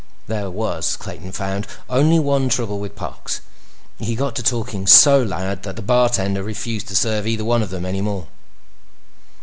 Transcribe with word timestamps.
There 0.25 0.49
was, 0.49 0.95
Clayton 0.95 1.31
found, 1.31 1.67
only 1.87 2.17
one 2.17 2.49
trouble 2.49 2.79
with 2.79 2.95
Parks. 2.95 3.39
He 3.99 4.15
got 4.15 4.35
to 4.37 4.41
talking 4.41 4.87
so 4.87 5.21
loud 5.21 5.61
that 5.61 5.75
the 5.75 5.83
bartender 5.83 6.41
refused 6.41 6.87
to 6.87 6.95
serve 6.95 7.27
either 7.27 7.45
one 7.45 7.61
of 7.61 7.69
them 7.69 7.85
any 7.85 8.01
more. 8.01 8.25